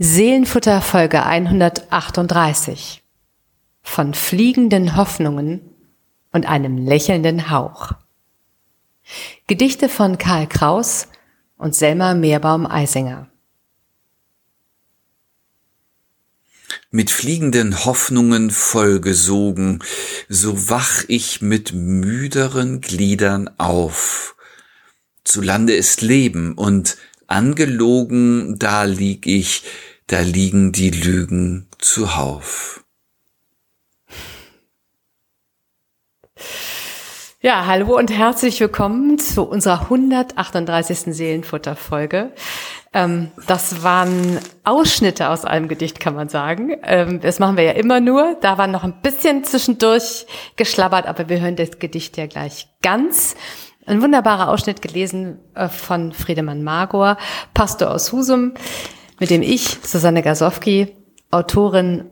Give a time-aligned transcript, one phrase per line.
[0.00, 3.02] Seelenfutter Folge 138
[3.82, 5.60] von fliegenden Hoffnungen
[6.30, 7.94] und einem lächelnden Hauch.
[9.48, 11.08] Gedichte von Karl Kraus
[11.56, 13.28] und Selma Meerbaum-Eisinger.
[16.92, 19.82] Mit fliegenden Hoffnungen vollgesogen,
[20.28, 24.36] so wach ich mit müderen Gliedern auf.
[25.24, 26.96] Zu Lande ist Leben und
[27.28, 29.62] angelogen, da lieg ich,
[30.08, 32.84] da liegen die Lügen zuhauf.
[37.40, 41.14] Ja, hallo und herzlich willkommen zu unserer 138.
[41.14, 42.32] Seelenfutter-Folge.
[42.92, 46.76] Ähm, das waren Ausschnitte aus einem Gedicht, kann man sagen.
[46.82, 48.36] Ähm, das machen wir ja immer nur.
[48.40, 50.26] Da war noch ein bisschen zwischendurch
[50.56, 53.36] geschlabbert, aber wir hören das Gedicht ja gleich ganz.
[53.88, 57.16] Ein wunderbarer Ausschnitt gelesen äh, von Friedemann Magor,
[57.54, 58.52] Pastor aus Husum,
[59.18, 60.94] mit dem ich, Susanne Gasowski,
[61.30, 62.10] Autorin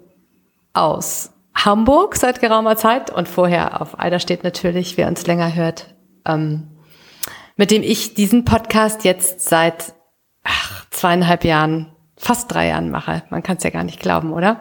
[0.72, 6.68] aus Hamburg seit geraumer Zeit und vorher auf Eiderstedt natürlich, wer uns länger hört, ähm,
[7.56, 9.92] mit dem ich diesen Podcast jetzt seit
[10.44, 13.22] ach, zweieinhalb Jahren, fast drei Jahren mache.
[13.28, 14.60] Man kann es ja gar nicht glauben, oder?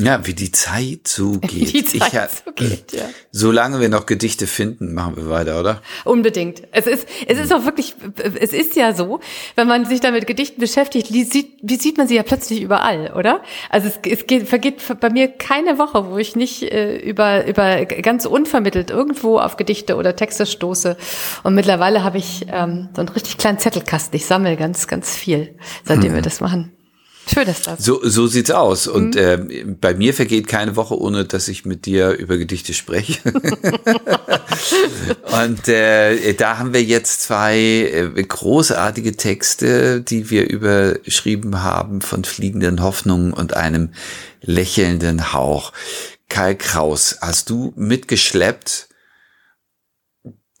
[0.00, 1.72] Ja, wie die Zeit so geht.
[1.72, 3.02] Die Zeit ich, so geht, ja.
[3.32, 5.82] Solange wir noch Gedichte finden, machen wir weiter, oder?
[6.04, 6.62] Unbedingt.
[6.70, 7.96] Es ist, es ist auch wirklich,
[8.40, 9.18] es ist ja so,
[9.56, 13.12] wenn man sich damit Gedichten beschäftigt, wie sieht, wie sieht man sie ja plötzlich überall,
[13.16, 13.42] oder?
[13.70, 17.84] Also es, es geht, vergeht bei mir keine Woche, wo ich nicht äh, über, über
[17.84, 20.96] ganz unvermittelt irgendwo auf Gedichte oder Texte stoße.
[21.42, 24.16] Und mittlerweile habe ich ähm, so einen richtig kleinen Zettelkasten.
[24.16, 26.14] Ich sammle ganz, ganz viel, seitdem hm.
[26.14, 26.77] wir das machen.
[27.32, 27.84] Schön ist das.
[27.84, 28.86] So, so sieht's aus.
[28.86, 29.50] Und mhm.
[29.50, 33.18] äh, bei mir vergeht keine Woche, ohne dass ich mit dir über Gedichte spreche.
[35.44, 42.24] und äh, da haben wir jetzt zwei äh, großartige Texte, die wir überschrieben haben von
[42.24, 43.90] fliegenden Hoffnungen und einem
[44.40, 45.72] lächelnden Hauch.
[46.28, 48.87] Karl Kraus, hast du mitgeschleppt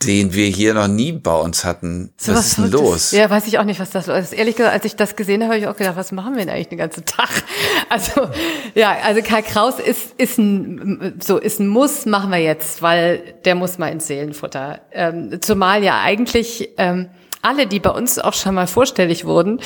[0.02, 2.12] den wir hier noch nie bei uns hatten.
[2.16, 3.10] So, was, was ist denn los?
[3.10, 4.32] Ja, weiß ich auch nicht, was das ist.
[4.32, 6.54] Ehrlich gesagt, als ich das gesehen habe, habe ich auch gedacht, was machen wir denn
[6.54, 7.28] eigentlich den ganzen Tag?
[7.90, 8.28] Also,
[8.74, 13.34] ja, also Karl Kraus ist, ist ein, so, ist ein Muss, machen wir jetzt, weil
[13.46, 14.80] der muss mal ins Seelenfutter.
[14.92, 17.08] Ähm, zumal ja eigentlich, ähm,
[17.40, 19.60] alle, die bei uns auch schon mal vorstellig wurden,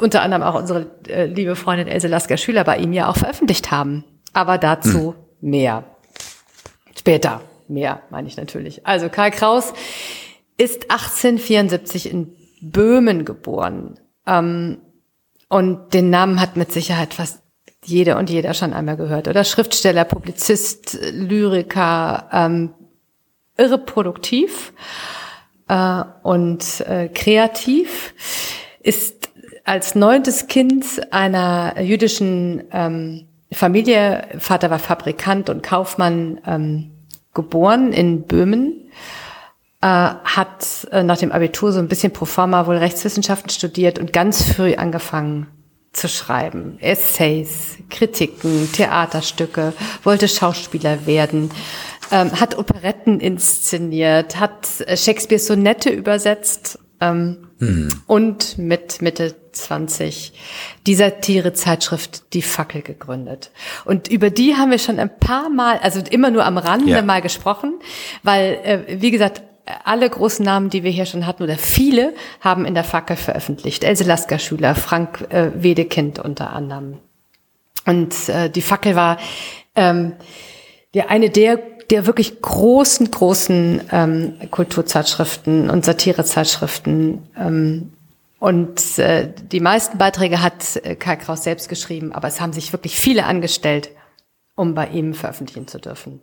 [0.00, 4.04] unter anderem auch unsere äh, liebe Freundin Else Lasker-Schüler bei ihm ja auch veröffentlicht haben.
[4.34, 5.50] Aber dazu hm.
[5.50, 5.84] mehr.
[6.98, 7.40] Später
[7.72, 8.86] mehr, meine ich natürlich.
[8.86, 9.72] Also Karl Kraus
[10.56, 13.98] ist 1874 in Böhmen geboren.
[14.26, 14.78] Ähm,
[15.48, 17.42] und den Namen hat mit Sicherheit fast
[17.84, 19.28] jede und jeder schon einmal gehört.
[19.28, 22.74] Oder Schriftsteller, Publizist, Lyriker, ähm,
[23.58, 23.84] irre
[25.68, 28.14] äh, und äh, kreativ,
[28.80, 29.30] ist
[29.64, 36.91] als neuntes Kind einer jüdischen ähm, Familie, Vater war Fabrikant und Kaufmann, ähm,
[37.34, 38.90] geboren in Böhmen,
[39.80, 44.12] äh, hat äh, nach dem Abitur so ein bisschen pro forma wohl Rechtswissenschaften studiert und
[44.12, 45.48] ganz früh angefangen
[45.92, 46.78] zu schreiben.
[46.80, 51.50] Essays, Kritiken, Theaterstücke, wollte Schauspieler werden,
[52.10, 57.88] ähm, hat Operetten inszeniert, hat äh, Shakespeare Sonette übersetzt ähm, hm.
[58.06, 60.32] und mit Mitte 20
[60.86, 63.50] die Satire-Zeitschrift Die Fackel gegründet.
[63.84, 67.02] Und über die haben wir schon ein paar Mal, also immer nur am Rande ja.
[67.02, 67.74] mal gesprochen,
[68.22, 69.42] weil, äh, wie gesagt,
[69.84, 73.84] alle großen Namen, die wir hier schon hatten, oder viele, haben in der Fackel veröffentlicht.
[73.84, 76.98] Else Lasker-Schüler, Frank äh, Wedekind unter anderem.
[77.84, 79.18] Und äh, die Fackel war
[79.74, 80.14] ähm,
[80.94, 81.56] ja eine der
[81.90, 87.92] der wirklich großen, großen ähm, Kulturzeitschriften und Satirezeitschriften ähm,
[88.42, 92.72] und äh, die meisten Beiträge hat äh, Karl Kraus selbst geschrieben, aber es haben sich
[92.72, 93.90] wirklich viele angestellt,
[94.56, 96.20] um bei ihm veröffentlichen zu dürfen.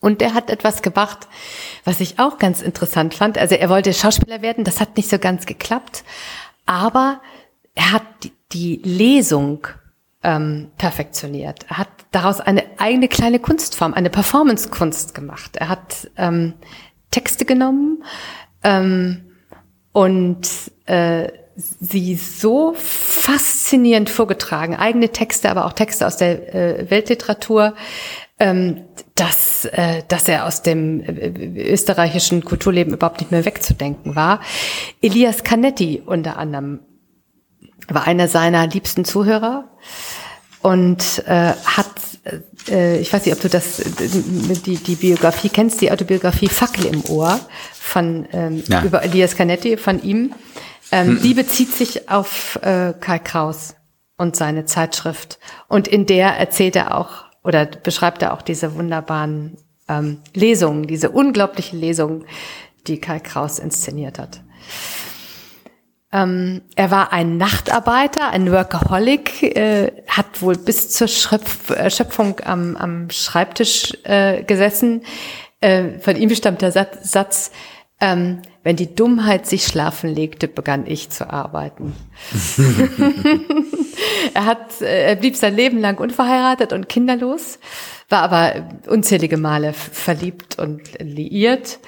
[0.00, 1.26] Und er hat etwas gemacht,
[1.84, 3.38] was ich auch ganz interessant fand.
[3.38, 6.04] Also er wollte Schauspieler werden, das hat nicht so ganz geklappt,
[6.66, 7.22] aber
[7.74, 9.66] er hat die, die Lesung
[10.26, 11.64] ähm, perfektioniert.
[11.70, 15.56] Er hat daraus eine eigene kleine Kunstform, eine Performance-Kunst gemacht.
[15.56, 16.54] Er hat ähm,
[17.10, 18.02] Texte genommen,
[18.62, 19.22] ähm,
[19.92, 20.46] und
[20.84, 27.74] äh, sie so faszinierend vorgetragen, eigene Texte, aber auch Texte aus der äh, Weltliteratur,
[28.38, 28.82] ähm,
[29.14, 34.40] dass, äh, dass er aus dem äh, österreichischen Kulturleben überhaupt nicht mehr wegzudenken war.
[35.00, 36.80] Elias Canetti unter anderem
[37.88, 39.68] war einer seiner liebsten Zuhörer
[40.62, 41.92] und äh, hat,
[42.68, 43.82] äh, ich weiß nicht, ob du das,
[44.66, 47.38] die, die Biografie kennst, die Autobiografie Fackel im Ohr
[47.72, 48.82] von ähm, ja.
[48.82, 50.34] über Elias Canetti von ihm.
[50.90, 53.76] Ähm, Die bezieht sich auf äh, Karl Kraus
[54.16, 55.38] und seine Zeitschrift.
[55.68, 59.56] Und in der erzählt er auch oder beschreibt er auch diese wunderbaren
[59.88, 62.24] ähm, Lesungen, diese unglaublichen Lesungen,
[62.88, 64.40] die Karl Kraus inszeniert hat.
[66.12, 72.40] Ähm, er war ein Nachtarbeiter, ein Workaholic, äh, hat wohl bis zur Schöpf äh, Schöpfung
[72.44, 75.02] am, am Schreibtisch äh, gesessen.
[75.60, 77.50] Äh, von ihm stammt der Satz, Satz
[78.00, 81.94] ähm, wenn die Dummheit sich schlafen legte, begann ich zu arbeiten.
[84.34, 87.58] er hat, äh, er blieb sein Leben lang unverheiratet und kinderlos,
[88.08, 91.78] war aber unzählige Male verliebt und liiert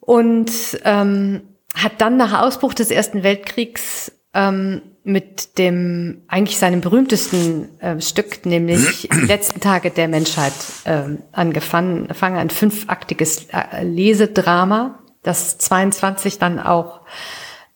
[0.00, 0.50] und
[0.84, 1.42] ähm,
[1.74, 8.44] hat dann nach Ausbruch des Ersten Weltkriegs ähm, mit dem eigentlich seinem berühmtesten äh, Stück,
[8.46, 10.52] nämlich Die letzten Tage der Menschheit,
[10.84, 17.00] ähm, angefangen, angefangen ein fünfaktiges äh, Lesedrama, das 22 dann auch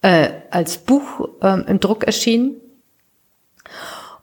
[0.02, 2.60] äh, als Buch ähm, im Druck erschien.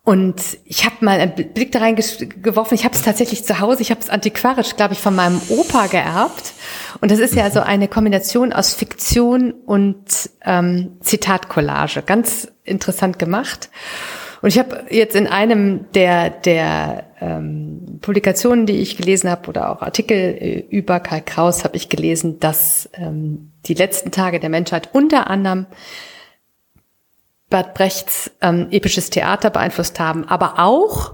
[0.03, 2.74] Und ich habe mal einen Blick da reingeworfen.
[2.74, 3.83] Ich habe es tatsächlich zu Hause.
[3.83, 6.53] Ich habe es antiquarisch, glaube ich, von meinem Opa geerbt.
[7.01, 12.01] Und das ist ja so eine Kombination aus Fiktion und ähm, Zitatcollage.
[12.01, 13.69] Ganz interessant gemacht.
[14.42, 19.69] Und ich habe jetzt in einem der, der ähm, Publikationen, die ich gelesen habe, oder
[19.69, 24.50] auch Artikel äh, über Karl Kraus, habe ich gelesen, dass ähm, die letzten Tage der
[24.50, 25.68] Menschheit unter anderem
[27.51, 31.13] Bert Brechts ähm, episches Theater beeinflusst haben, aber auch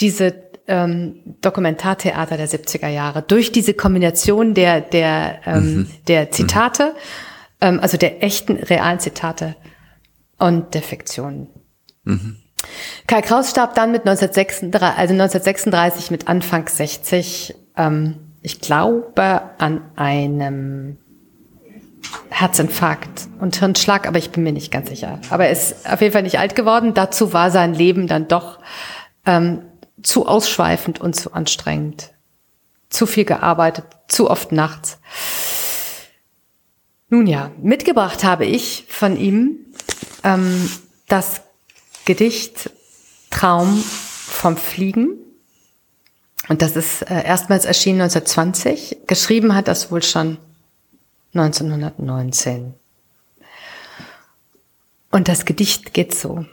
[0.00, 0.34] diese
[0.66, 5.90] ähm, Dokumentartheater der 70er Jahre durch diese Kombination der der ähm, mhm.
[6.08, 6.94] der Zitate,
[7.62, 9.56] ähm, also der echten realen Zitate
[10.38, 11.48] und der Fiktion.
[12.04, 12.36] Mhm.
[13.06, 19.82] Karl Kraus starb dann mit 1936, also 1936 mit Anfang 60, ähm, ich glaube an
[19.96, 20.98] einem
[22.30, 25.20] Herzinfarkt und Hirnschlag, aber ich bin mir nicht ganz sicher.
[25.30, 26.94] Aber er ist auf jeden Fall nicht alt geworden.
[26.94, 28.58] Dazu war sein Leben dann doch
[29.26, 29.62] ähm,
[30.02, 32.10] zu ausschweifend und zu anstrengend.
[32.90, 34.98] Zu viel gearbeitet, zu oft nachts.
[37.10, 39.56] Nun ja, mitgebracht habe ich von ihm
[40.24, 40.70] ähm,
[41.08, 41.42] das
[42.04, 42.70] Gedicht
[43.30, 45.10] Traum vom Fliegen.
[46.48, 48.98] Und das ist äh, erstmals erschienen 1920.
[49.06, 50.38] Geschrieben hat das wohl schon
[51.34, 52.74] 1919.
[55.10, 56.44] Und das Gedicht geht so.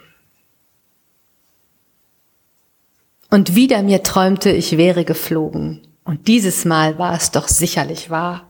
[3.29, 5.81] Und wieder mir träumte, ich wäre geflogen.
[6.03, 8.49] Und dieses Mal war es doch sicherlich wahr.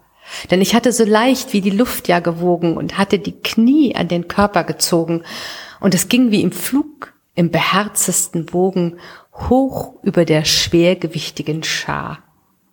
[0.51, 4.07] Denn ich hatte so leicht wie die Luft ja gewogen und hatte die Knie an
[4.07, 5.23] den Körper gezogen.
[5.79, 8.99] Und es ging wie im Flug, im beherztesten Bogen,
[9.33, 12.19] hoch über der schwergewichtigen Schar.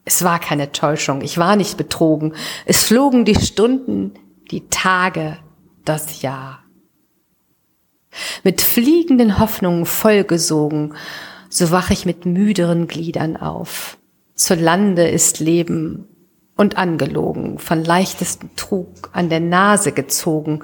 [0.04, 2.34] Es war keine Täuschung, ich war nicht betrogen.
[2.66, 4.14] Es flogen die Stunden,
[4.50, 5.38] die Tage,
[5.84, 6.64] das Jahr.
[8.43, 10.94] Mit fliegenden Hoffnungen vollgesogen,
[11.49, 13.99] so wach ich mit müderen Gliedern auf.
[14.34, 16.08] Zu Lande ist Leben
[16.56, 20.62] und angelogen, von leichtesten Trug an der Nase gezogen,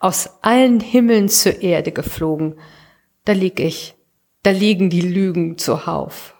[0.00, 2.54] aus allen Himmeln zur Erde geflogen.
[3.24, 3.94] Da lieg ich,
[4.42, 6.37] da liegen die Lügen zuhauf.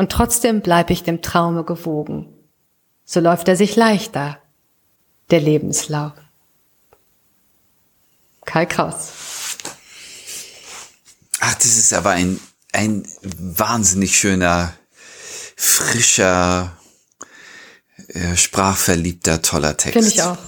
[0.00, 2.26] Und trotzdem bleib ich dem Traume gewogen.
[3.04, 4.38] So läuft er sich leichter,
[5.30, 6.14] der Lebenslauf.
[8.46, 9.10] Karl Kraus.
[11.40, 12.40] Ach, das ist aber ein,
[12.72, 14.72] ein wahnsinnig schöner,
[15.54, 16.74] frischer,
[18.08, 19.98] äh, sprachverliebter, toller Text.
[19.98, 20.38] Finde ich auch.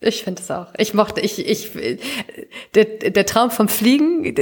[0.00, 0.68] Ich finde es auch.
[0.78, 1.70] Ich mochte, ich, ich,
[2.74, 4.34] der, der Traum vom Fliegen,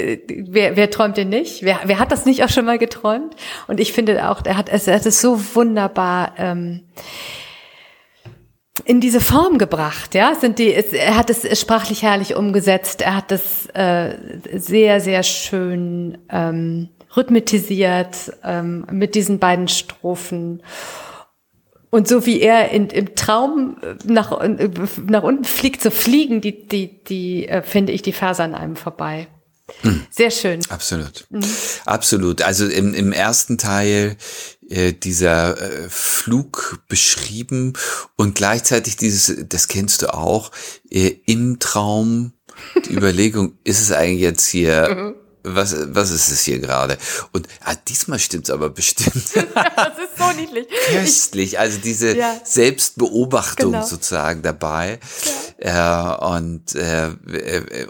[0.48, 1.62] wer, wer träumt den nicht?
[1.62, 3.34] Wer, wer hat das nicht auch schon mal geträumt?
[3.66, 6.82] Und ich finde auch, er hat es, er hat es so wunderbar ähm,
[8.84, 10.14] in diese Form gebracht.
[10.14, 13.02] Ja, sind die, es, er hat es sprachlich herrlich umgesetzt.
[13.02, 14.16] Er hat es äh,
[14.52, 20.62] sehr, sehr schön ähm, rhythmisiert ähm, mit diesen beiden Strophen.
[21.94, 24.68] Und so wie er in, im Traum äh, nach, äh,
[25.06, 28.74] nach unten fliegt, so fliegen die, die, die, äh, finde ich, die Verse an einem
[28.74, 29.28] vorbei.
[29.84, 30.04] Mhm.
[30.10, 30.58] Sehr schön.
[30.70, 31.24] Absolut.
[31.30, 31.44] Mhm.
[31.84, 32.42] Absolut.
[32.42, 34.16] Also im, im ersten Teil
[34.68, 37.74] äh, dieser äh, Flug beschrieben
[38.16, 40.50] und gleichzeitig dieses, das kennst du auch,
[40.90, 42.32] äh, im Traum
[42.88, 46.98] die Überlegung, ist es eigentlich jetzt hier mhm was, was ist es hier gerade?
[47.32, 49.14] Und ah, diesmal stimmt's aber bestimmt.
[49.34, 50.66] das ist so niedlich.
[50.90, 52.40] Köstlich, also diese ja.
[52.42, 53.86] Selbstbeobachtung genau.
[53.86, 54.98] sozusagen dabei.
[55.24, 55.30] Ja.
[55.58, 57.11] Äh, und, äh,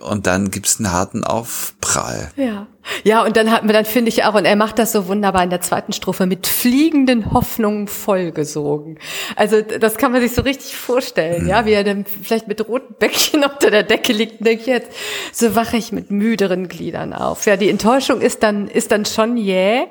[0.01, 2.31] und dann gibt's einen harten Aufprall.
[2.37, 2.67] Ja.
[3.03, 5.43] Ja, und dann hat man, dann finde ich auch, und er macht das so wunderbar
[5.43, 8.99] in der zweiten Strophe mit fliegenden Hoffnungen vollgesogen.
[9.37, 12.95] Also das kann man sich so richtig vorstellen, ja, wie er dann vielleicht mit roten
[12.99, 14.91] Bäckchen unter der Decke liegt und denkt jetzt,
[15.33, 17.47] so wache ich mit müderen Gliedern auf.
[17.47, 19.87] Ja, die Enttäuschung ist dann, ist dann schon jäh.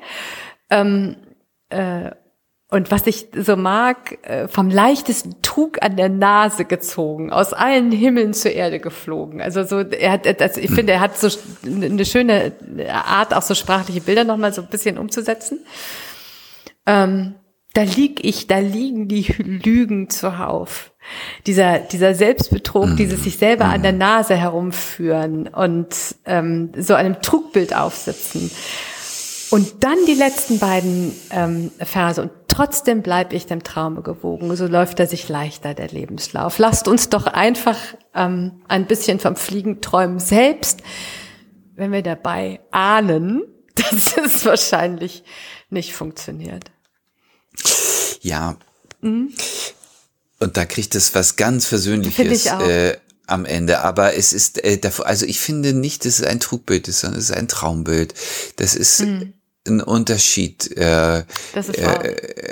[0.70, 1.16] Ähm,
[1.70, 2.12] äh,
[2.74, 7.92] und was ich so mag, äh, vom leichtesten Trug an der Nase gezogen, aus allen
[7.92, 9.40] Himmeln zur Erde geflogen.
[9.40, 11.28] Also so, er hat, also ich finde, er hat so
[11.64, 12.50] eine schöne
[12.90, 15.60] Art, auch so sprachliche Bilder nochmal so ein bisschen umzusetzen.
[16.84, 17.36] Ähm,
[17.74, 20.90] da lieg ich, da liegen die Lügen zuhauf.
[21.46, 22.96] Dieser, dieser Selbstbetrug, mhm.
[22.96, 28.50] dieses sich selber an der Nase herumführen und ähm, so einem Trugbild aufsitzen.
[29.54, 32.20] Und dann die letzten beiden ähm, Verse.
[32.20, 34.54] Und trotzdem bleib ich dem Traume gewogen.
[34.56, 36.58] So läuft er sich leichter, der Lebenslauf.
[36.58, 37.76] Lasst uns doch einfach
[38.14, 40.20] ähm, ein bisschen vom Fliegen träumen.
[40.20, 40.80] Selbst
[41.74, 43.42] wenn wir dabei ahnen,
[43.74, 45.24] dass es wahrscheinlich
[45.70, 46.70] nicht funktioniert.
[48.20, 48.56] Ja.
[49.00, 49.32] Mhm.
[50.38, 52.96] Und da kriegt es was ganz Versöhnliches äh,
[53.26, 53.80] am Ende.
[53.80, 57.30] Aber es ist, äh, also ich finde nicht, dass es ein Trugbild ist, sondern es
[57.30, 58.14] ist ein Traumbild.
[58.56, 59.34] Das ist mhm
[59.66, 61.24] ein Unterschied, äh, äh,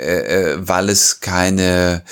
[0.01, 2.03] äh, weil es keine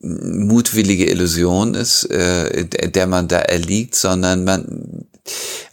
[0.00, 5.06] mutwillige Illusion ist, äh, der man da erliegt, sondern man,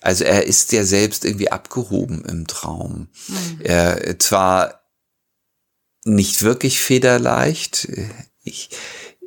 [0.01, 3.09] also er ist ja selbst irgendwie abgehoben im Traum.
[3.27, 4.19] Mhm.
[4.19, 4.81] Zwar
[6.05, 7.88] nicht wirklich federleicht,
[8.43, 8.69] ich,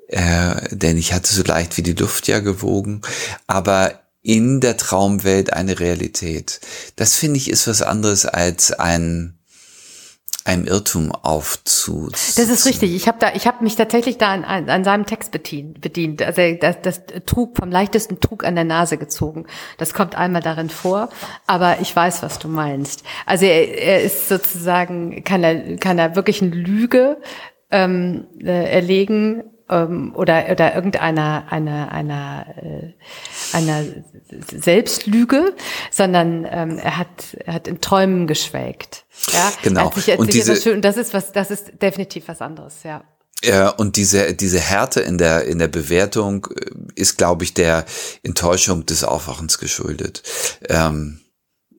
[0.09, 3.03] äh, denn ich hatte so leicht wie die Luft ja gewogen,
[3.47, 6.61] aber in der Traumwelt eine Realität.
[6.97, 9.39] Das finde ich ist was anderes als ein
[10.45, 12.09] einem Irrtum aufzu.
[12.11, 12.95] Das ist richtig.
[12.95, 15.81] Ich habe da, ich habe mich tatsächlich da an, an, an seinem Text bedient.
[15.81, 16.23] bedient.
[16.23, 19.47] Also das, das Trug vom leichtesten Trug an der Nase gezogen.
[19.79, 21.09] Das kommt einmal darin vor,
[21.49, 23.03] aber ich weiß, was du meinst.
[23.27, 27.17] Also er, er ist sozusagen kann er kann er wirklich eine Lüge
[27.73, 32.93] ähm, äh, erlegen ähm, oder oder irgendeiner einer einer äh,
[33.53, 33.85] einer
[34.53, 35.55] Selbstlüge,
[35.91, 39.05] sondern ähm, er hat er hat in Träumen geschwelgt.
[39.33, 39.93] Ja, genau.
[40.19, 43.03] Und diese, schön, das ist was, das ist definitiv was anderes, ja.
[43.45, 47.85] Ja, und diese, diese Härte in der, in der Bewertung äh, ist, glaube ich, der
[48.23, 50.23] Enttäuschung des Aufwachens geschuldet.
[50.69, 51.21] Ähm,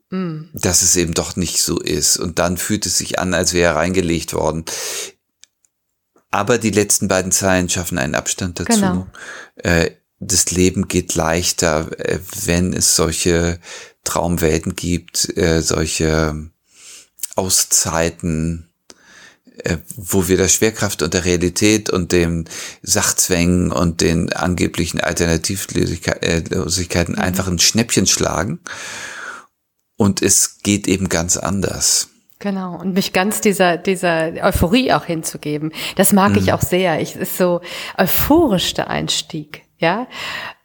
[0.10, 0.50] mm.
[0.54, 2.18] Dass es eben doch nicht so ist.
[2.18, 4.66] Und dann fühlt es sich an, als wäre reingelegt worden.
[6.32, 8.74] Aber die letzten beiden Zeilen schaffen einen Abstand dazu.
[8.74, 9.08] Genau.
[9.56, 13.60] Äh, das Leben geht leichter, äh, wenn es solche
[14.04, 16.50] Traumwelten gibt, äh, solche
[17.36, 18.70] Auszeiten,
[19.64, 22.50] äh, wo wir der Schwerkraft und der Realität und den
[22.82, 27.22] Sachzwängen und den angeblichen Alternativlosigkeiten mhm.
[27.22, 28.60] einfach ein Schnäppchen schlagen.
[29.98, 32.10] Und es geht eben ganz anders.
[32.40, 35.72] Genau, und mich ganz dieser, dieser Euphorie auch hinzugeben.
[35.96, 36.38] Das mag mhm.
[36.38, 37.02] ich auch sehr.
[37.02, 37.62] Ich, ist so
[37.98, 39.67] euphorisch der Einstieg.
[39.80, 40.08] Ja,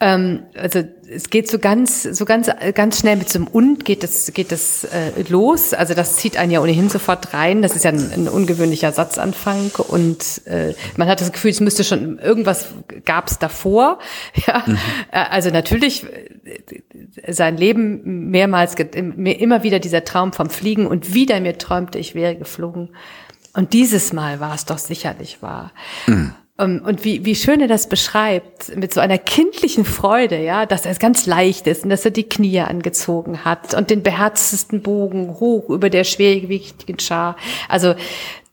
[0.01, 0.83] ähm, also
[1.15, 4.51] es geht so ganz, so ganz, ganz schnell mit so einem und geht das, geht
[4.51, 5.75] das äh, los.
[5.75, 7.61] Also das zieht einen ja ohnehin sofort rein.
[7.61, 11.85] Das ist ja ein, ein ungewöhnlicher Satzanfang und äh, man hat das Gefühl, es müsste
[11.85, 12.69] schon irgendwas
[13.05, 13.99] gab es davor.
[14.47, 14.79] Ja, mhm.
[15.11, 21.39] Äh, also natürlich äh, sein Leben mehrmals immer wieder dieser Traum vom Fliegen und wieder
[21.41, 22.97] mir träumte ich wäre geflogen.
[23.53, 25.73] Und dieses Mal war es doch sicherlich wahr.
[26.07, 26.33] Mhm.
[26.63, 30.85] Ähm, und wie, wie schön er das beschreibt, mit so einer kindlichen Freude, ja, dass
[30.85, 34.83] er es ganz leicht ist und dass er die Knie angezogen hat und den beherztesten
[34.83, 37.37] Bogen hoch über der schwergewichtigen Schar.
[37.69, 37.95] Also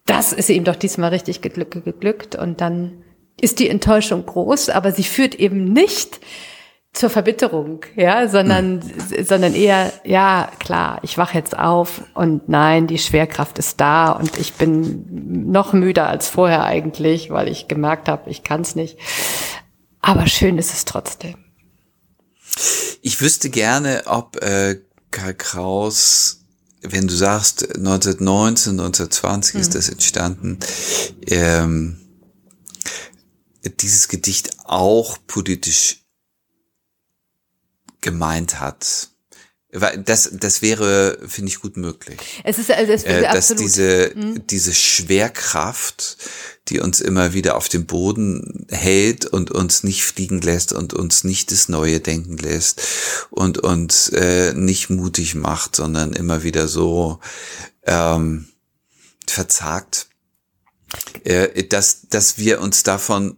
[0.05, 3.03] das ist ihm doch diesmal richtig geglückt und dann
[3.39, 6.19] ist die Enttäuschung groß, aber sie führt eben nicht
[6.93, 9.23] zur Verbitterung, ja, sondern, mhm.
[9.23, 14.37] sondern eher, ja, klar, ich wach jetzt auf und nein, die Schwerkraft ist da und
[14.37, 18.97] ich bin noch müder als vorher eigentlich, weil ich gemerkt habe, ich kann es nicht.
[20.01, 21.35] Aber schön ist es trotzdem.
[23.01, 24.81] Ich wüsste gerne, ob äh,
[25.11, 26.41] Karl Kraus,
[26.81, 29.61] wenn du sagst 1919, 1920 mhm.
[29.61, 30.59] ist das entstanden,
[31.27, 31.99] ähm,
[33.79, 36.03] dieses Gedicht auch politisch
[38.01, 39.09] gemeint hat.
[39.71, 42.17] Das, das wäre, finde ich, gut möglich.
[42.43, 43.63] Es ist, also es äh, dass absolut.
[43.63, 44.47] diese, mhm.
[44.47, 46.17] diese Schwerkraft,
[46.69, 51.23] die uns immer wieder auf dem Boden hält und uns nicht fliegen lässt und uns
[51.23, 52.81] nicht das Neue denken lässt
[53.29, 57.19] und uns äh, nicht mutig macht, sondern immer wieder so
[57.83, 58.47] ähm,
[59.27, 60.07] verzagt,
[61.23, 63.37] äh, dass, dass wir uns davon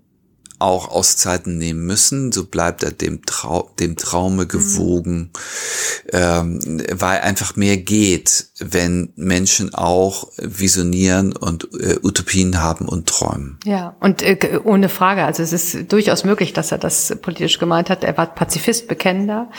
[0.61, 2.31] auch Auszeiten nehmen müssen.
[2.31, 6.09] So bleibt er dem, Trau dem Traume gewogen, mhm.
[6.13, 13.59] ähm, weil einfach mehr geht, wenn Menschen auch visionieren und äh, Utopien haben und träumen.
[13.65, 15.23] Ja, und äh, ohne Frage.
[15.23, 18.03] Also es ist durchaus möglich, dass er das politisch gemeint hat.
[18.03, 19.49] Er war Pazifist, bekennender.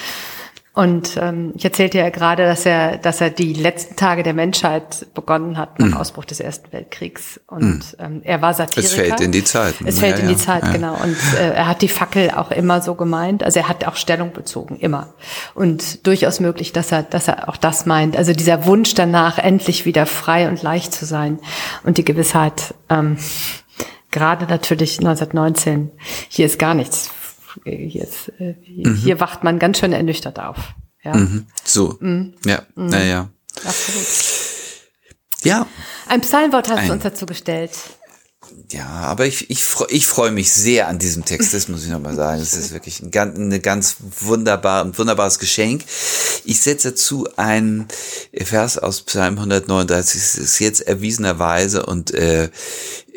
[0.75, 5.07] Und ähm, ich erzählte ja gerade, dass er, dass er die letzten Tage der Menschheit
[5.12, 6.00] begonnen hat nach mm.
[6.00, 7.38] Ausbruch des Ersten Weltkriegs.
[7.47, 8.02] Und mm.
[8.02, 8.88] ähm, er war Satiriker.
[8.88, 9.75] Es fällt in die Zeit.
[9.85, 10.73] Es fällt ja, in die Zeit, ja.
[10.73, 10.95] genau.
[10.95, 13.43] Und äh, er hat die Fackel auch immer so gemeint.
[13.45, 15.12] Also er hat auch Stellung bezogen, immer.
[15.55, 18.17] Und durchaus möglich, dass er, dass er auch das meint.
[18.17, 21.38] Also dieser Wunsch danach, endlich wieder frei und leicht zu sein
[21.85, 22.75] und die Gewissheit.
[22.88, 23.19] Ähm,
[24.11, 25.91] gerade natürlich 1919.
[26.31, 27.11] Hier ist gar nichts
[27.64, 28.97] hier, ist, äh, mhm.
[28.97, 30.75] hier wacht man ganz schön ernüchtert auf.
[31.02, 31.16] Ja.
[31.16, 31.47] Mhm.
[31.64, 31.97] So.
[32.00, 32.35] Mhm.
[32.44, 32.87] Ja, mhm.
[32.87, 33.28] naja.
[33.64, 34.06] Absolut.
[35.44, 35.66] Ja.
[36.09, 37.73] Ein Psalmwort hast Ein, du uns dazu gestellt.
[38.71, 42.14] Ja, aber ich, ich, ich freue mich sehr an diesem Text, das muss ich nochmal
[42.14, 42.40] sagen.
[42.40, 45.85] Es ist wirklich ein ganz, eine ganz wunderbar, ein wunderbares Geschenk.
[46.44, 47.88] Ich setze dazu einen
[48.35, 50.21] Vers aus Psalm 139.
[50.21, 52.50] Es ist jetzt erwiesenerweise und äh,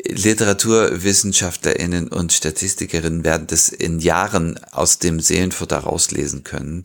[0.08, 6.84] LiteraturwissenschaftlerInnen und Statistikerinnen werden das in Jahren aus dem Seelenfutter rauslesen können.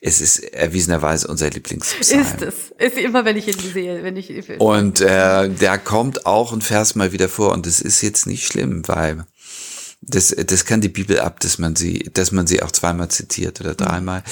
[0.00, 2.20] Es ist erwiesenerweise unser Lieblingspsalm.
[2.20, 2.54] Ist es.
[2.78, 4.30] Ist immer, wenn ich ihn sehe, wenn ich.
[4.58, 8.46] Und äh, da kommt auch ein Vers mal wieder vor und das ist jetzt nicht
[8.46, 9.26] schlimm, weil
[10.00, 13.60] das, das kann die Bibel ab, dass man sie, dass man sie auch zweimal zitiert
[13.60, 14.22] oder dreimal.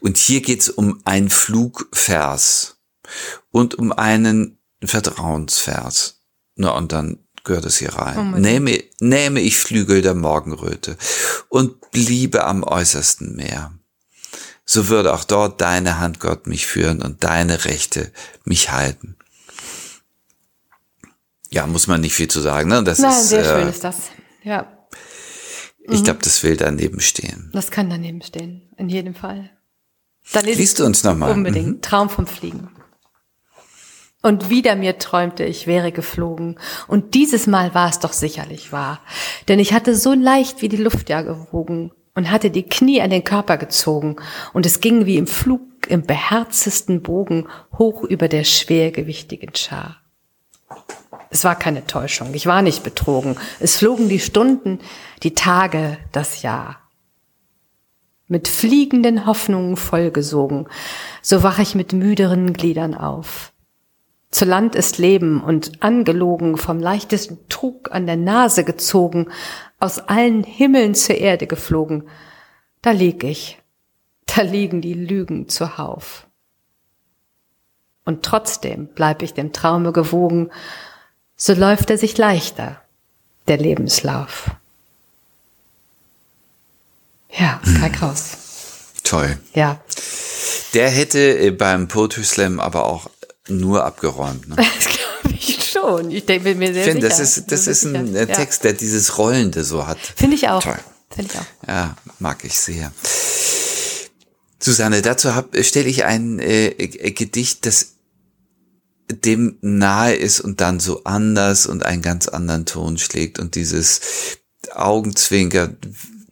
[0.00, 2.76] Und hier geht's um einen Flugvers
[3.50, 6.20] und um einen Vertrauensvers.
[6.56, 8.34] Na, und dann gehört es hier rein.
[8.34, 10.96] Oh nehme, nehme ich Flügel der Morgenröte
[11.48, 13.72] und bliebe am äußersten Meer.
[14.66, 18.10] So würde auch dort deine Hand, Gott, mich führen und deine Rechte
[18.44, 19.16] mich halten.
[21.50, 22.82] Ja, muss man nicht viel zu sagen, ne?
[22.82, 23.96] Das Nein, ist, sehr äh, schön ist das.
[24.42, 24.66] Ja.
[25.82, 26.04] Ich mhm.
[26.04, 27.50] glaube, das will daneben stehen.
[27.52, 29.50] Das kann daneben stehen, in jedem Fall.
[30.32, 31.32] Dann Liest du uns nochmal.
[31.32, 31.68] Unbedingt.
[31.68, 31.82] Mhm.
[31.82, 32.70] Traum vom Fliegen.
[34.24, 36.58] Und wieder mir träumte, ich wäre geflogen.
[36.88, 39.00] Und dieses Mal war es doch sicherlich wahr.
[39.48, 43.10] Denn ich hatte so leicht wie die Luft ja gewogen und hatte die Knie an
[43.10, 44.16] den Körper gezogen.
[44.54, 50.00] Und es ging wie im Flug im beherztesten Bogen hoch über der schwergewichtigen Schar.
[51.28, 52.32] Es war keine Täuschung.
[52.32, 53.36] Ich war nicht betrogen.
[53.60, 54.78] Es flogen die Stunden,
[55.22, 56.78] die Tage, das Jahr.
[58.26, 60.66] Mit fliegenden Hoffnungen vollgesogen,
[61.20, 63.50] so wach ich mit müderen Gliedern auf.
[64.34, 69.28] Zu Land ist Leben und angelogen, vom leichtesten Trug an der Nase gezogen,
[69.78, 72.08] aus allen Himmeln zur Erde geflogen.
[72.82, 73.62] Da lieg ich,
[74.26, 76.26] da liegen die Lügen zuhauf.
[78.04, 80.50] Und trotzdem bleib ich dem Traume gewogen,
[81.36, 82.82] so läuft er sich leichter,
[83.46, 84.50] der Lebenslauf.
[87.30, 88.36] Ja, Kai Kraus.
[89.04, 89.38] Toll.
[89.54, 89.78] Ja.
[90.72, 93.08] Der hätte äh, beim Poetry Slam aber auch
[93.48, 94.48] nur abgeräumt.
[94.48, 94.56] Ne?
[94.76, 96.10] Das glaube ich schon.
[96.10, 98.28] Ich denke mir sehr ich finde, Das ist, das ist ein sicher.
[98.28, 99.98] Text, der dieses Rollende so hat.
[100.16, 100.62] Finde ich auch.
[100.62, 100.78] Toll.
[101.10, 101.68] Finde ich auch.
[101.68, 102.92] Ja, mag ich sehr.
[104.58, 105.28] Susanne, dazu
[105.60, 107.94] stelle ich ein äh, Gedicht, das
[109.10, 114.00] dem nahe ist und dann so anders und einen ganz anderen Ton schlägt und dieses
[114.72, 115.70] Augenzwinker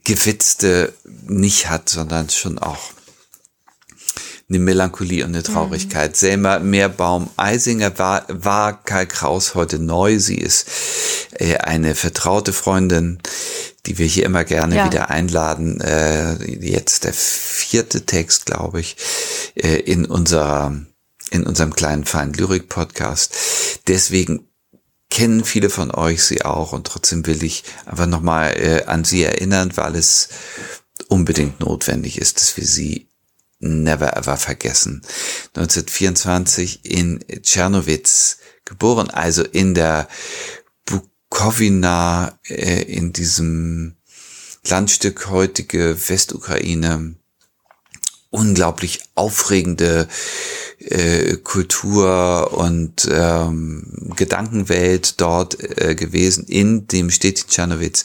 [0.04, 0.92] gewitzte
[1.26, 2.92] nicht hat, sondern schon auch
[4.52, 6.12] eine Melancholie und eine Traurigkeit.
[6.12, 6.16] Mhm.
[6.16, 10.18] Selma Meerbaum Eisinger war, war Karl Kraus heute neu.
[10.18, 10.66] Sie ist
[11.38, 13.18] äh, eine vertraute Freundin,
[13.86, 14.86] die wir hier immer gerne ja.
[14.86, 15.80] wieder einladen.
[15.80, 18.96] Äh, jetzt der vierte Text, glaube ich,
[19.54, 20.76] äh, in unserer
[21.30, 23.34] in unserem kleinen feinen Lyrik-Podcast.
[23.88, 24.48] Deswegen
[25.08, 29.22] kennen viele von euch sie auch und trotzdem will ich einfach nochmal äh, an sie
[29.22, 30.28] erinnern, weil es
[31.08, 33.08] unbedingt notwendig ist, dass wir sie
[33.62, 35.02] never ever vergessen.
[35.54, 40.08] 1924 in Tschernowitz geboren, also in der
[40.84, 43.96] Bukowina, äh, in diesem
[44.66, 47.14] Landstück heutige Westukraine.
[48.30, 50.08] Unglaublich aufregende
[50.78, 56.46] äh, Kultur und ähm, Gedankenwelt dort äh, gewesen.
[56.46, 58.04] In dem Städtchen Tschernowitz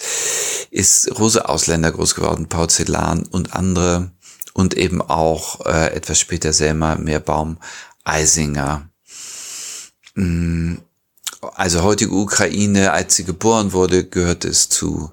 [0.69, 4.11] ist große Ausländer groß geworden, Celan und andere
[4.57, 7.59] und eben auch äh, etwas später Selma Meerbaum
[8.03, 8.89] Eisinger.
[10.15, 10.77] Mm,
[11.53, 15.11] also heutige Ukraine, als sie geboren wurde, gehört es zu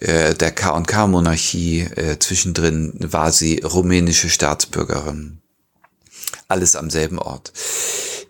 [0.00, 1.80] äh, der K&K-Monarchie.
[1.96, 5.38] Äh, zwischendrin war sie rumänische Staatsbürgerin.
[6.48, 7.54] Alles am selben Ort.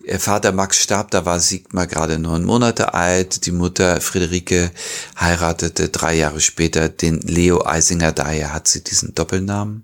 [0.04, 3.44] Ihr Vater Max starb, da war Sigmar gerade neun Monate alt.
[3.46, 4.70] Die Mutter Friederike
[5.18, 9.82] heiratete drei Jahre später den Leo Eisinger, daher hat sie diesen Doppelnamen.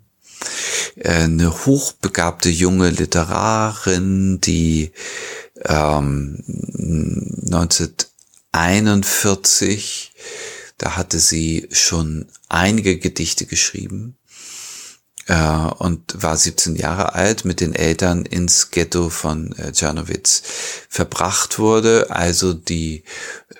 [0.96, 4.92] Äh, eine hochbegabte junge Literarin, die
[5.64, 6.42] ähm,
[7.44, 10.12] 1941,
[10.78, 14.16] da hatte sie schon einige Gedichte geschrieben
[15.26, 20.42] äh, und war 17 Jahre alt, mit den Eltern ins Ghetto von äh, Czernowitz
[20.88, 22.10] verbracht wurde.
[22.10, 23.04] Also die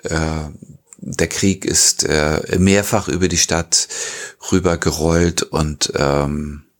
[0.03, 0.49] äh,
[1.03, 3.87] der Krieg ist äh, mehrfach über die Stadt
[4.51, 6.70] rübergerollt und ähm, äh,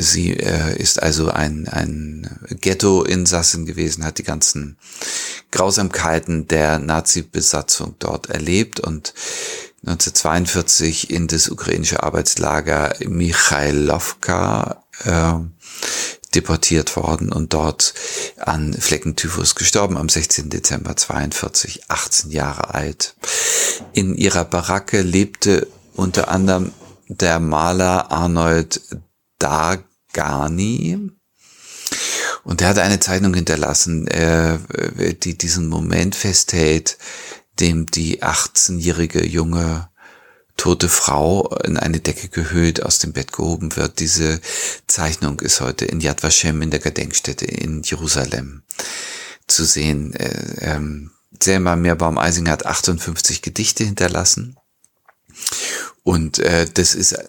[0.00, 4.76] sie äh, ist also ein, ein Ghetto-Insassin gewesen, hat die ganzen
[5.50, 9.14] Grausamkeiten der Nazi-Besatzung dort erlebt und
[9.84, 15.34] 1942 in das ukrainische Arbeitslager Michailovka äh,
[16.34, 17.92] deportiert worden und dort
[18.38, 20.50] an Fleckentyphus gestorben am 16.
[20.50, 23.16] Dezember 42, 18 Jahre alt.
[23.92, 26.72] In ihrer Baracke lebte unter anderem
[27.08, 28.80] der Maler Arnold
[29.42, 31.10] Dagani.
[32.44, 34.58] Und er hat eine Zeichnung hinterlassen, äh,
[35.14, 36.98] die diesen Moment festhält,
[37.60, 39.88] dem die 18-jährige junge
[40.56, 44.00] tote Frau in eine Decke gehüllt aus dem Bett gehoben wird.
[44.00, 44.40] Diese
[44.86, 48.62] Zeichnung ist heute in Yad Vashem in der Gedenkstätte in Jerusalem
[49.46, 50.14] zu sehen.
[50.14, 51.10] Äh, ähm,
[51.42, 54.56] Selma Meerbaum-Eising hat 58 Gedichte hinterlassen.
[56.04, 57.24] Und äh, das ist äh,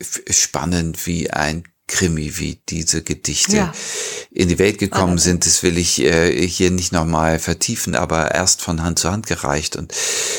[0.00, 3.72] spannend wie ein Krimi, wie diese Gedichte ja.
[4.30, 5.46] in die Welt gekommen sind.
[5.46, 9.74] Das will ich äh, hier nicht nochmal vertiefen, aber erst von Hand zu Hand gereicht.
[9.74, 9.92] Und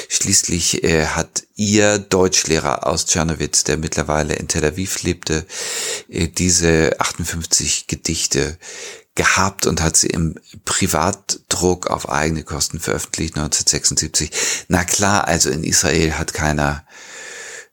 [0.08, 5.46] schließlich äh, hat ihr Deutschlehrer aus Tschernowitz, der mittlerweile in Tel Aviv lebte,
[6.08, 8.58] äh, diese 58 Gedichte
[9.16, 14.32] gehabt und hat sie im Privatdruck auf eigene Kosten veröffentlicht 1976.
[14.70, 16.86] Na klar, also in Israel hat keiner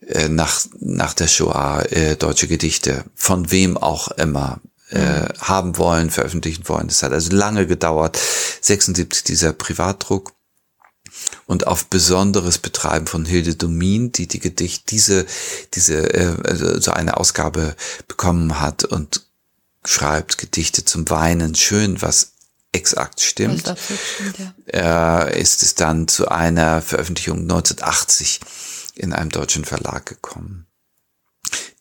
[0.06, 5.28] äh, nach, nach der Shoah äh, deutsche Gedichte, von wem auch immer, äh, mhm.
[5.40, 6.86] haben wollen, veröffentlichen wollen.
[6.86, 8.18] Das hat also lange gedauert.
[8.60, 10.32] 76 dieser Privatdruck
[11.46, 15.26] und auf besonderes Betreiben von Hilde Domin, die die Gedicht diese
[15.74, 17.74] diese äh, also so eine Ausgabe
[18.06, 19.26] bekommen hat und
[19.84, 22.32] schreibt Gedichte zum Weinen schön, was
[22.72, 24.38] exakt stimmt, stimmt
[24.72, 25.24] ja.
[25.24, 28.40] äh, ist es dann zu einer Veröffentlichung 1980
[28.96, 30.66] in einem deutschen Verlag gekommen.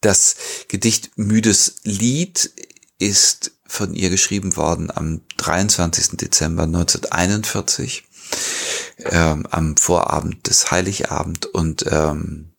[0.02, 0.36] Das
[0.68, 2.52] Gedicht Müdes Lied
[3.00, 6.18] ist von ihr geschrieben worden am 23.
[6.18, 8.04] Dezember 1941,
[9.00, 12.54] ähm, am Vorabend des Heiligabend und ähm,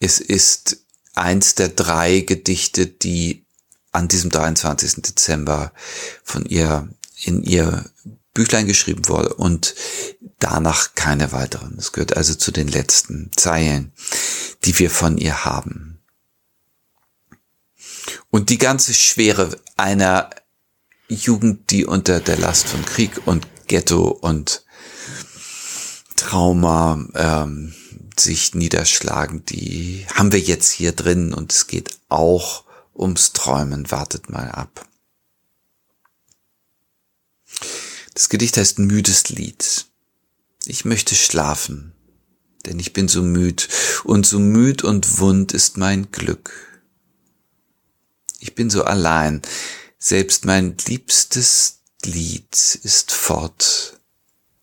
[0.00, 3.46] es ist eins der drei Gedichte, die
[3.92, 5.02] an diesem 23.
[5.02, 5.72] Dezember
[6.24, 6.88] von ihr
[7.24, 7.84] in ihr
[8.34, 9.74] Büchlein geschrieben wurde und
[10.38, 11.76] danach keine weiteren.
[11.78, 13.92] Es gehört also zu den letzten Zeilen,
[14.64, 16.00] die wir von ihr haben.
[18.30, 20.30] Und die ganze Schwere einer
[21.08, 24.64] Jugend, die unter der Last von Krieg und Ghetto und
[26.16, 27.74] Trauma ähm,
[28.18, 32.64] sich niederschlagen, die haben wir jetzt hier drin und es geht auch
[32.94, 33.90] ums Träumen.
[33.90, 34.88] Wartet mal ab.
[38.14, 39.86] Das Gedicht heißt Müdes Lied.
[40.66, 41.92] Ich möchte schlafen,
[42.66, 43.68] denn ich bin so müd,
[44.04, 46.82] und so müd und wund ist mein Glück.
[48.38, 49.42] Ich bin so allein,
[49.98, 54.00] selbst mein liebstes Lied ist fort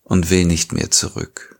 [0.03, 1.59] und will nicht mehr zurück.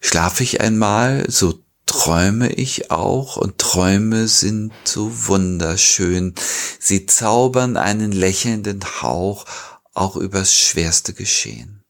[0.00, 1.63] Schlaf ich einmal, so
[1.94, 6.34] träume ich auch und Träume sind so wunderschön.
[6.80, 9.44] Sie zaubern einen lächelnden Hauch
[9.92, 11.84] auch übers schwerste Geschehen.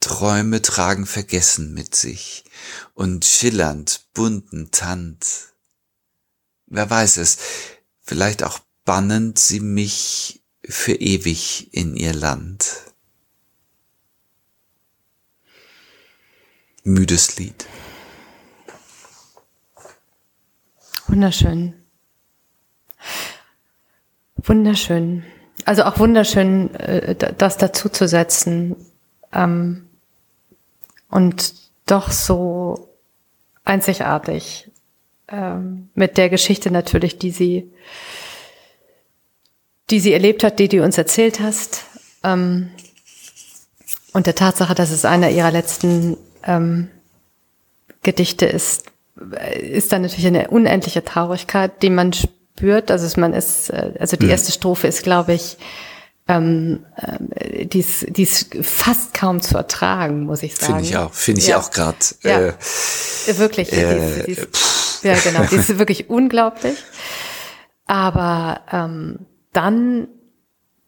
[0.00, 2.44] Träume tragen Vergessen mit sich
[2.92, 5.54] und schillernd bunten Tanz.
[6.66, 7.38] Wer weiß es,
[8.00, 12.93] vielleicht auch bannend sie mich für ewig in ihr Land.
[16.84, 17.66] Müdes Lied.
[21.08, 21.74] Wunderschön.
[24.36, 25.24] Wunderschön.
[25.64, 28.76] Also auch wunderschön, äh, das dazuzusetzen
[29.32, 29.86] ähm,
[31.08, 31.54] und
[31.86, 32.88] doch so
[33.64, 34.70] einzigartig
[35.28, 37.70] ähm, mit der Geschichte natürlich, die sie,
[39.90, 41.84] die sie erlebt hat, die du uns erzählt hast
[42.22, 42.70] ähm,
[44.12, 46.88] und der Tatsache, dass es einer ihrer letzten ähm,
[48.02, 48.84] Gedichte ist,
[49.60, 52.90] ist dann natürlich eine unendliche Traurigkeit, die man spürt.
[52.90, 55.56] Also man ist, äh, also die erste Strophe ist, glaube ich,
[56.26, 60.74] ähm, äh, die, ist, fast kaum zu ertragen, muss ich sagen.
[60.74, 61.58] Finde ich auch, finde ich Ja.
[61.58, 61.96] auch gerade.
[62.22, 62.40] Ja.
[62.40, 62.52] Äh,
[63.38, 63.70] Wirklich.
[63.70, 65.44] die ist, die ist, ja, genau.
[65.50, 66.76] Die ist wirklich unglaublich.
[67.86, 70.08] Aber ähm, dann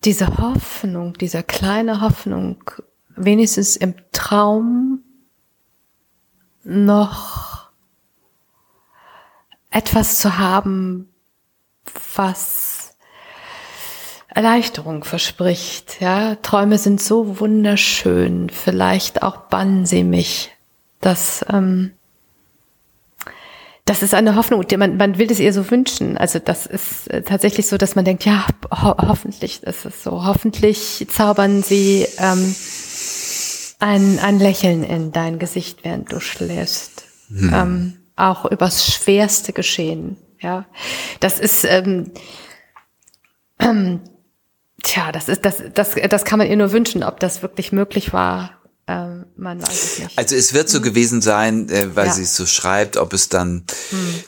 [0.05, 2.64] diese Hoffnung, diese kleine Hoffnung,
[3.16, 5.03] wenigstens im Traum
[6.66, 7.68] noch
[9.70, 11.09] etwas zu haben,
[12.16, 12.96] was
[14.29, 16.00] Erleichterung verspricht.
[16.00, 18.50] Ja, Träume sind so wunderschön.
[18.50, 20.50] Vielleicht auch bannen sie mich.
[21.00, 21.92] Das, ähm,
[23.85, 26.18] das ist eine Hoffnung, die man, man will es ihr so wünschen.
[26.18, 30.24] Also das ist äh, tatsächlich so, dass man denkt, ja, ho hoffentlich ist es so.
[30.24, 32.55] Hoffentlich zaubern sie ähm,
[33.79, 37.05] ein, ein Lächeln in dein Gesicht, während du schläfst.
[37.31, 40.17] Ähm, auch übers schwerste Geschehen.
[40.41, 40.67] Ja,
[41.21, 42.12] das ist ähm,
[43.59, 44.01] ähm,
[44.83, 47.03] tja, das ist das, das, das kann man ihr nur wünschen.
[47.03, 48.53] Ob das wirklich möglich war,
[48.88, 50.16] ähm, man weiß es nicht.
[50.18, 52.12] Also es wird so gewesen sein, äh, weil Ja.
[52.12, 53.64] sie es so schreibt, ob es dann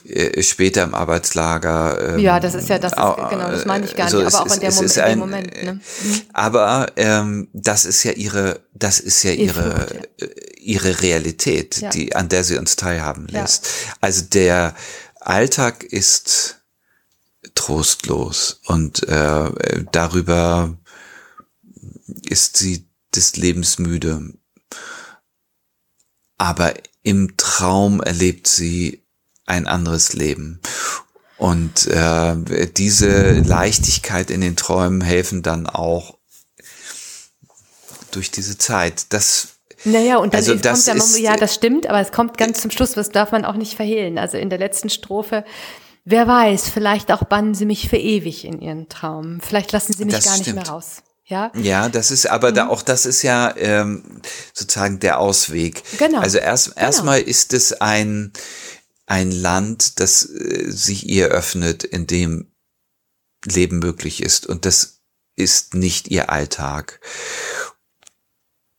[0.05, 2.14] äh, später im Arbeitslager.
[2.14, 4.35] ähm, Ja, das ist ja das, ist, au- genau, das meine ich gar so, nicht,
[4.35, 5.62] aber auch in, der Mom in ein, dem Moment.
[5.62, 5.81] Ne?
[5.81, 11.79] äh, Aber ähm, das ist ja ihre, das ist ja ihre, Flucht, äh, ihre Realität,
[11.81, 11.90] Ja.
[11.90, 13.42] die an der sie uns teilhaben Ja.
[13.42, 13.68] lässt.
[14.01, 14.75] Also der
[15.21, 16.57] Alltag ist
[17.55, 20.77] trostlos und äh, darüber
[22.29, 24.35] ist sie des Lebens müde.
[26.38, 29.03] Aber im Traum erlebt sie
[29.46, 30.61] ein anderes Leben.
[31.37, 32.37] Und äh,
[32.77, 36.18] diese Leichtigkeit in den Träumen helfen dann auch
[38.11, 39.12] durch diese Zeit.
[39.12, 39.48] Das
[39.85, 42.38] Naja, und dann Also ist, das kommt der ist- ja, das stimmt, aber es kommt
[42.38, 44.18] ganz zum Schluss, das darf man auch nicht verhehlen.
[44.18, 45.44] Also in der letzten Strophe,
[46.05, 49.40] wer weiß, vielleicht auch bannen sie mich für ewig in ihren Traum.
[49.40, 50.57] Vielleicht lassen sie mich gar nicht stimmt.
[50.57, 51.03] mehr raus.
[51.29, 52.55] Ja, Ja, das ist aber Mhm.
[52.57, 54.23] da auch das ist ja ähm,
[54.55, 55.83] sozusagen der Ausweg.
[55.99, 56.21] Genau.
[56.21, 58.33] Also erst erstmal ist es ein
[59.07, 62.51] ein Land, das äh, sich ihr öffnet, in dem
[63.45, 65.01] Leben möglich ist und das
[65.37, 67.01] ist nicht ihr Alltag.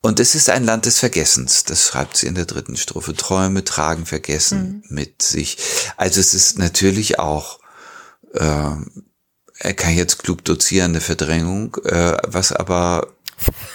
[0.02, 3.14] Und es ist ein Land des Vergessens, das schreibt sie in der dritten Strophe.
[3.16, 4.96] Träume tragen Vergessen Mhm.
[4.96, 5.58] mit sich.
[5.98, 7.60] Also es ist natürlich auch
[8.34, 8.76] äh,
[9.60, 13.14] er kann jetzt klug dozieren, eine Verdrängung, äh, was aber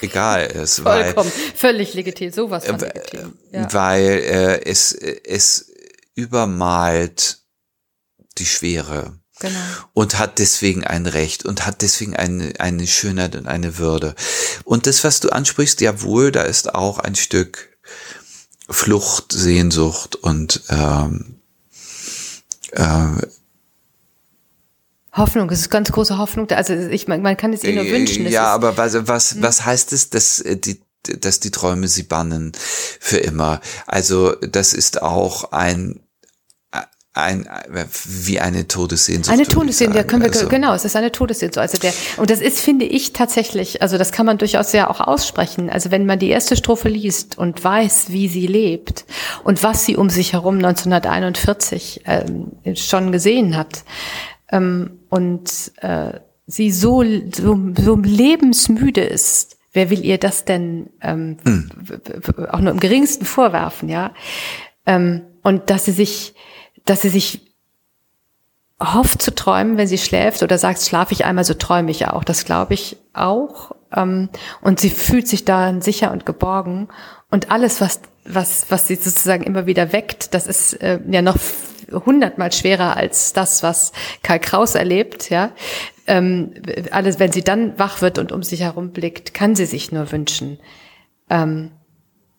[0.00, 3.38] egal ist, weil, vollkommen, völlig legitim, sowas von äh, legitim.
[3.52, 3.72] Ja.
[3.72, 5.70] weil äh, es, es
[6.14, 7.38] übermalt
[8.38, 9.58] die Schwere Genau.
[9.94, 14.14] und hat deswegen ein Recht und hat deswegen eine, eine Schönheit und eine Würde.
[14.62, 17.76] Und das, was du ansprichst, jawohl, da ist auch ein Stück
[18.70, 21.40] Flucht, Sehnsucht und ähm,
[22.72, 23.26] äh,
[25.16, 26.50] Hoffnung, es ist ganz große Hoffnung.
[26.50, 28.26] Also ich, man, man kann es ihr nur wünschen.
[28.26, 32.02] Es Ja, aber was, was, was heißt es, dass äh, die, dass die Träume sie
[32.02, 32.52] bannen
[33.00, 33.60] für immer?
[33.86, 36.00] Also das ist auch ein
[37.16, 37.48] ein
[38.24, 39.32] wie eine Todessehnsucht.
[39.32, 41.58] Eine Todessehnsucht, ja, können wir, Also, genau, es ist eine Todessehnsucht.
[41.58, 45.00] Also der, und das ist, finde ich, tatsächlich, also das kann man durchaus ja auch
[45.00, 45.70] aussprechen.
[45.70, 49.04] Also wenn man die erste Strophe liest und weiß, wie sie lebt
[49.44, 53.84] und was sie um sich herum 1941 ähm, schon gesehen hat,
[54.50, 61.36] ähm, und äh, sie so, so, so lebensmüde ist, wer will ihr das denn ähm,
[61.44, 64.12] w- auch nur im geringsten vorwerfen, ja?
[64.86, 66.34] Ähm, und dass sie sich,
[66.84, 67.52] dass sie sich
[68.82, 72.24] hofft zu träumen, wenn sie schläft oder sagt, schlafe ich einmal, so träume ich auch.
[72.24, 73.74] Das glaube ich auch.
[73.94, 74.28] Ähm,
[74.60, 76.88] und sie fühlt sich darin sicher und geborgen.
[77.30, 81.36] Und alles, was, was, was sie sozusagen immer wieder weckt, das ist äh, ja noch
[81.92, 85.52] hundertmal schwerer als das, was Karl Kraus erlebt, ja.
[86.06, 86.52] Ähm,
[86.90, 90.12] alles, wenn sie dann wach wird und um sich herum blickt, kann sie sich nur
[90.12, 90.58] wünschen.
[91.30, 91.70] Ähm,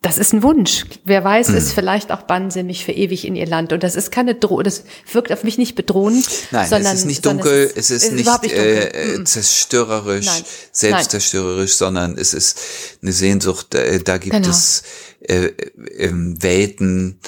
[0.05, 0.85] das ist ein Wunsch.
[1.03, 1.57] Wer weiß, Hm.
[1.57, 3.73] ist vielleicht auch bannen sie mich für ewig in ihr Land.
[3.73, 6.25] Und das ist keine Droh, das wirkt auf mich nicht bedrohend.
[6.51, 8.91] Nein, sondern, es ist nicht dunkel, es ist, nicht, überhaupt dunkel.
[8.93, 9.25] äh, Mm.
[9.25, 10.43] zerstörerisch, Nein.
[10.71, 12.57] selbstzerstörerisch, sondern es ist
[13.01, 14.49] eine Sehnsucht, äh, da gibt Genau.
[14.49, 14.83] es
[15.27, 15.51] äh,
[15.97, 17.19] ähm, Welten,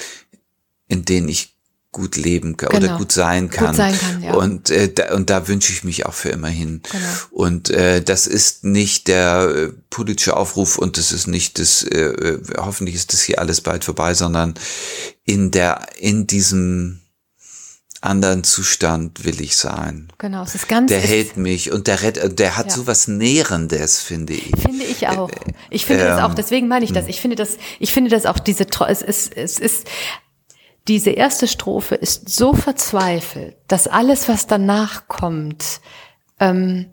[0.87, 1.56] in denen ich
[1.91, 2.97] gut leben kann oder Genau.
[2.97, 3.75] gut sein Gut kann.
[3.75, 4.33] sein kann, ja.
[4.33, 6.81] Und, äh, da, und da wünsche ich mich auch für immer hin.
[6.91, 7.07] Genau.
[7.31, 11.97] Und äh, das ist nicht der äh, politische Aufruf und das ist nicht das, äh,
[11.97, 14.53] äh, hoffentlich ist das hier alles bald vorbei, sondern
[15.23, 16.99] in der, in diesem
[18.01, 20.09] anderen Zustand will ich sein.
[20.19, 22.75] Genau, es ist ganz, Der hält mich und der rettet, der hat Ja.
[22.75, 24.51] so was Nährendes, finde ich.
[24.61, 25.31] Finde ich auch.
[25.71, 27.07] Ich finde das ähm, auch, deswegen meine ich das.
[27.07, 29.87] Ich finde das, ich finde das auch diese, es ist, es ist,
[30.87, 35.81] diese erste Strophe ist so verzweifelt, dass alles, was danach kommt,
[36.39, 36.87] ähm,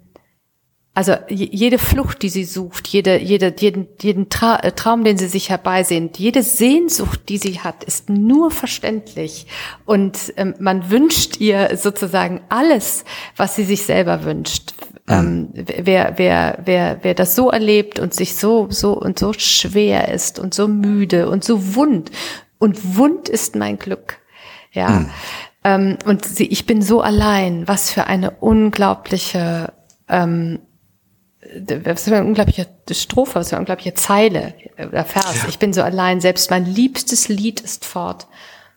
[0.96, 5.26] also jede Flucht, die sie sucht, jede, jede, jeden, jeden Tra äh, Traum, den sie
[5.26, 9.48] sich herbeisehnt, jede Sehnsucht, die sie hat, ist nur verständlich.
[9.86, 13.04] Und ähm, man wünscht ihr sozusagen alles,
[13.36, 14.74] was sie sich selber wünscht.
[15.06, 15.12] Mhm.
[15.12, 15.48] Ähm,
[15.82, 20.38] wer, wer, wer, wer das so erlebt und sich so, so und so schwer ist
[20.38, 22.12] und so müde und so wund.
[22.64, 24.22] Und wund ist mein Glück.
[24.72, 24.88] Ja.
[24.88, 25.10] Mhm.
[25.64, 27.68] Ähm, und sie, ich bin so allein.
[27.68, 29.74] Was für eine unglaubliche,
[30.08, 30.60] ähm,
[31.84, 35.42] was für eine unglaubliche Strophe, was für eine unglaubliche Zeile oder Vers.
[35.42, 35.48] Ja.
[35.50, 36.22] Ich bin so allein.
[36.22, 38.28] Selbst mein liebstes Lied ist fort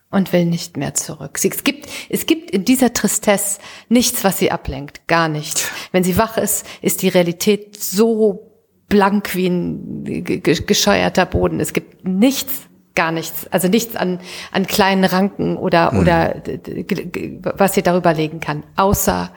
[0.10, 1.40] und will nicht mehr zurück.
[1.42, 5.08] Es gibt, es gibt in dieser Tristesse nichts, was sie ablenkt.
[5.08, 5.72] Gar nichts.
[5.94, 8.52] Wenn sie wach ist, ist die Realität so
[8.90, 11.62] blank wie ein gescheuerter Boden.
[11.62, 12.67] Es gibt nichts,
[12.98, 14.20] gar nichts, also nichts an,
[14.52, 16.00] an kleinen Ranken oder, hm.
[16.00, 16.36] oder
[17.56, 19.32] was sie darüber legen kann, außer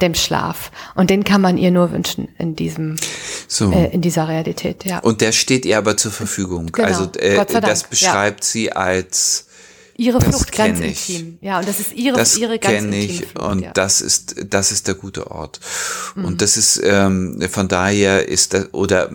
[0.00, 0.70] dem Schlaf.
[0.94, 2.96] Und den kann man ihr nur wünschen in diesem,
[3.48, 3.70] so.
[3.72, 5.00] äh, in dieser Realität, ja.
[5.00, 6.70] Und der steht ihr aber zur Verfügung.
[6.72, 6.88] Genau.
[6.88, 8.50] Also äh, das beschreibt ja.
[8.50, 9.48] sie als
[9.96, 11.10] ihre Flucht ganz ich.
[11.10, 11.38] intim.
[11.42, 13.72] Ja, und das ist ihre, das ihre ganz intime ich Flucht, und ja.
[13.72, 15.60] das ist das ist der gute Ort.
[16.14, 16.24] Mhm.
[16.24, 19.10] Und das ist ähm, von daher ist das oder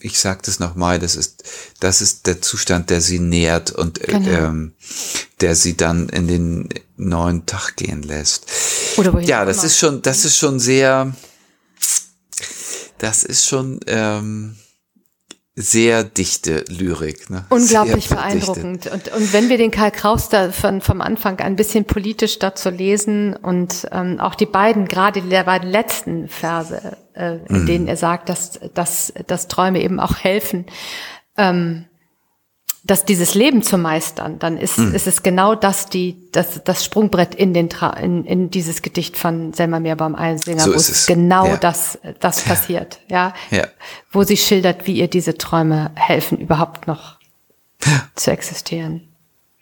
[0.00, 1.44] ich sage das nochmal, das ist,
[1.80, 4.28] das ist der Zustand, der sie nährt und äh, genau.
[4.28, 4.72] ähm,
[5.40, 8.46] der sie dann in den neuen Tag gehen lässt.
[8.96, 11.14] Oder wohin ja, das ist schon, das ist schon sehr,
[12.98, 14.56] das ist schon ähm,
[15.60, 17.30] sehr dichte Lyrik.
[17.30, 17.44] Ne?
[17.50, 18.86] Unglaublich sehr beeindruckend.
[18.86, 22.70] Und, und wenn wir den Karl Kraus da von, vom Anfang ein bisschen politisch dazu
[22.70, 27.66] lesen und ähm, auch die beiden, gerade die beiden letzten Verse, äh, in mhm.
[27.66, 30.66] denen er sagt, dass, dass, dass Träume eben auch helfen,
[31.36, 31.86] ähm,
[32.82, 34.94] dass dieses Leben zu meistern, dann ist, mhm.
[34.94, 39.18] ist es genau das, die, das, das Sprungbrett in den, Tra in, in dieses Gedicht
[39.18, 41.56] von Selma Meerbaum Einsinger, so wo es genau ja.
[41.58, 43.34] das, das passiert, ja?
[43.50, 43.66] ja?
[44.12, 47.18] Wo sie schildert, wie ihr diese Träume helfen, überhaupt noch
[47.84, 48.08] ja.
[48.14, 49.08] zu existieren.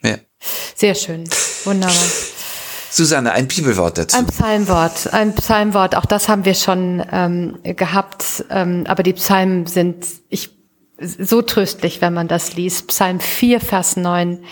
[0.02, 0.16] Ja.
[0.76, 1.24] Sehr schön.
[1.64, 1.94] Wunderbar.
[2.90, 4.16] Susanne, ein Bibelwort dazu.
[4.16, 5.94] Ein Psalmwort, ein Psalmwort.
[5.94, 8.44] Auch das haben wir schon ähm, gehabt.
[8.50, 10.57] Ähm, aber die Psalmen sind, ich
[10.98, 12.88] so tröstlich, wenn man das liest.
[12.88, 14.44] Psalm 4, Vers 9.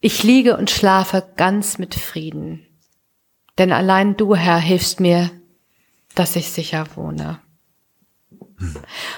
[0.00, 2.66] Ich liege und schlafe ganz mit Frieden,
[3.58, 5.30] denn allein du, Herr, hilfst mir,
[6.14, 7.38] dass ich sicher wohne.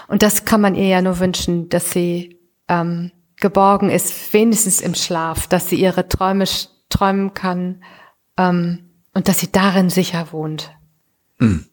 [0.09, 4.95] Und das kann man ihr ja nur wünschen, dass sie ähm, geborgen ist, wenigstens im
[4.95, 6.45] Schlaf, dass sie ihre Träume
[6.89, 7.83] träumen kann
[8.37, 10.71] ähm, und dass sie darin sicher wohnt.
[11.39, 11.67] Mhm.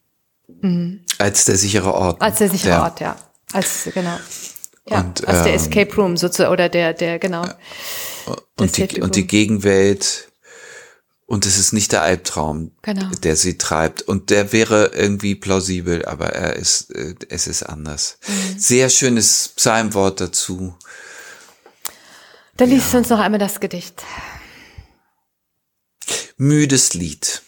[0.62, 1.06] Mhm.
[1.20, 2.22] Als der sichere Ort.
[2.22, 2.84] Als der sichere ja.
[2.84, 3.16] Ort, ja.
[3.54, 4.18] Als, genau.
[4.88, 7.46] Ja, und, als der ähm, Escape Room sozusagen, oder der, der, genau.
[8.58, 10.30] Und die, und die Gegenwelt,
[11.26, 13.08] und es ist nicht der Albtraum, genau.
[13.22, 14.02] der sie treibt.
[14.02, 18.18] Und der wäre irgendwie plausibel, aber er ist, äh, es ist anders.
[18.28, 18.60] Mhm.
[18.60, 20.76] Sehr schönes Psalmwort dazu.
[22.58, 23.00] Da liest ja.
[23.00, 24.04] uns noch einmal das Gedicht.
[26.38, 27.44] Müdes Lied.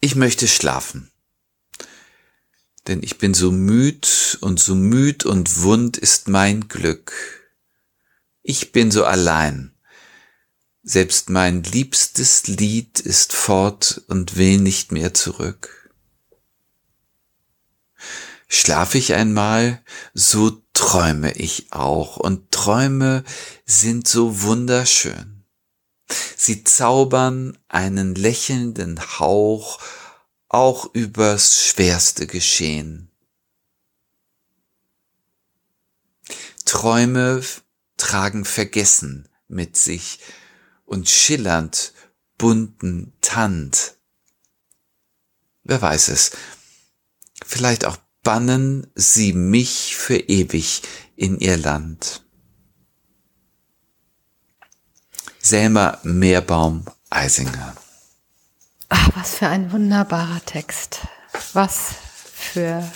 [0.00, 1.11] Ich möchte schlafen
[2.86, 7.12] denn ich bin so müd und so müd und wund ist mein Glück.
[8.42, 9.74] Ich bin so allein.
[10.82, 15.90] Selbst mein liebstes Lied ist fort und will nicht mehr zurück.
[18.48, 23.24] Schlaf ich einmal, so träume ich auch, und Träume
[23.64, 25.44] sind so wunderschön.
[26.36, 29.78] Sie zaubern einen lächelnden Hauch
[30.52, 33.10] auch übers schwerste Geschehen.
[36.66, 37.42] Träume
[37.96, 40.20] tragen Vergessen mit sich
[40.84, 41.94] und schillernd
[42.36, 43.96] bunten Tand.
[45.64, 46.32] Wer weiß es,
[47.44, 50.82] vielleicht auch bannen sie mich für ewig
[51.16, 52.24] in ihr Land.
[55.40, 57.74] Selma Meerbaum Eisinger
[58.94, 60.98] Ach, was für ein wunderbarer Text.
[61.54, 61.94] Was
[62.34, 62.86] für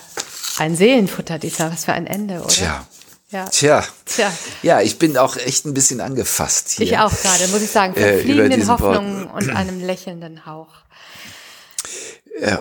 [0.59, 2.49] ein Seelenfutter dieser, was für ein Ende, oder?
[2.49, 2.87] Tja.
[3.31, 3.47] Ja.
[3.47, 3.85] Tja.
[4.05, 4.31] Tja.
[4.63, 6.85] Ja, ich bin auch echt ein bisschen angefasst hier.
[6.85, 10.69] Ich auch gerade, muss ich sagen, von äh, fliegenden Hoffnungen und einem lächelnden Hauch.